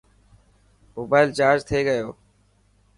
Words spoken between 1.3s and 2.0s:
چارج ٿي